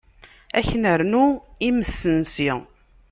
[0.57, 1.25] Ad k-nernu
[1.67, 2.51] imesnsi?